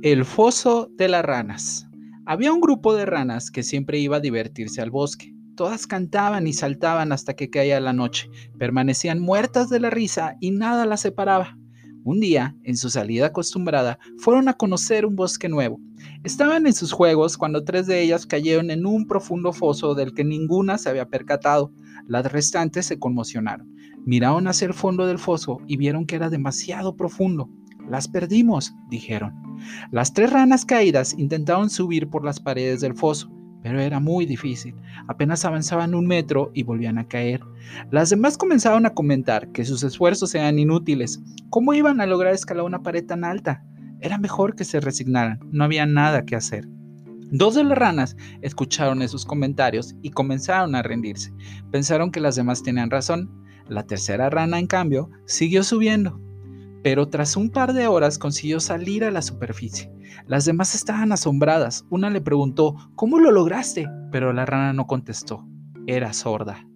[0.00, 1.88] El foso de las ranas.
[2.24, 5.34] Había un grupo de ranas que siempre iba a divertirse al bosque.
[5.56, 8.30] Todas cantaban y saltaban hasta que caía la noche.
[8.60, 11.58] Permanecían muertas de la risa y nada las separaba.
[12.04, 15.80] Un día, en su salida acostumbrada, fueron a conocer un bosque nuevo.
[16.22, 20.22] Estaban en sus juegos cuando tres de ellas cayeron en un profundo foso del que
[20.22, 21.72] ninguna se había percatado.
[22.06, 23.74] Las restantes se conmocionaron.
[24.06, 27.50] Miraron hacia el fondo del foso y vieron que era demasiado profundo.
[27.90, 29.34] Las perdimos, dijeron.
[29.90, 33.30] Las tres ranas caídas intentaron subir por las paredes del foso,
[33.62, 34.74] pero era muy difícil.
[35.08, 37.40] Apenas avanzaban un metro y volvían a caer.
[37.90, 41.20] Las demás comenzaron a comentar que sus esfuerzos eran inútiles.
[41.50, 43.64] ¿Cómo iban a lograr escalar una pared tan alta?
[44.00, 46.68] Era mejor que se resignaran, no había nada que hacer.
[47.30, 51.32] Dos de las ranas escucharon esos comentarios y comenzaron a rendirse.
[51.70, 53.30] Pensaron que las demás tenían razón.
[53.68, 56.27] La tercera rana, en cambio, siguió subiendo
[56.82, 59.92] pero tras un par de horas consiguió salir a la superficie.
[60.26, 61.84] Las demás estaban asombradas.
[61.90, 63.88] Una le preguntó, ¿cómo lo lograste?
[64.10, 65.46] Pero la rana no contestó.
[65.86, 66.68] Era sorda.